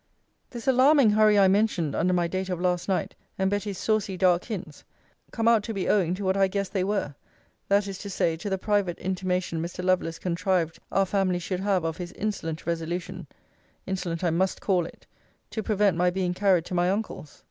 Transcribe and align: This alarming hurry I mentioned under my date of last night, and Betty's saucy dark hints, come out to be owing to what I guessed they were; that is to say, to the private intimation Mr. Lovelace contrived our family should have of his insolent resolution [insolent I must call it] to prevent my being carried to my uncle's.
This 0.49 0.67
alarming 0.67 1.11
hurry 1.11 1.37
I 1.37 1.47
mentioned 1.47 1.93
under 1.93 2.11
my 2.11 2.27
date 2.27 2.49
of 2.49 2.59
last 2.59 2.87
night, 2.89 3.13
and 3.37 3.51
Betty's 3.51 3.77
saucy 3.77 4.17
dark 4.17 4.45
hints, 4.45 4.83
come 5.29 5.47
out 5.47 5.61
to 5.65 5.75
be 5.75 5.87
owing 5.87 6.15
to 6.15 6.25
what 6.25 6.35
I 6.35 6.47
guessed 6.47 6.73
they 6.73 6.83
were; 6.83 7.13
that 7.67 7.87
is 7.87 7.99
to 7.99 8.09
say, 8.09 8.35
to 8.37 8.49
the 8.49 8.57
private 8.57 8.97
intimation 8.97 9.61
Mr. 9.61 9.85
Lovelace 9.85 10.17
contrived 10.17 10.79
our 10.91 11.05
family 11.05 11.37
should 11.37 11.59
have 11.59 11.83
of 11.83 11.97
his 11.97 12.13
insolent 12.13 12.65
resolution 12.65 13.27
[insolent 13.85 14.23
I 14.23 14.31
must 14.31 14.59
call 14.59 14.87
it] 14.87 15.05
to 15.51 15.61
prevent 15.61 15.95
my 15.97 16.09
being 16.09 16.33
carried 16.33 16.65
to 16.65 16.73
my 16.73 16.89
uncle's. 16.89 17.39